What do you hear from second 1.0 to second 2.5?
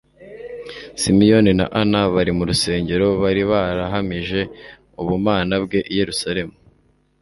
Simiyoni na Ana bari mu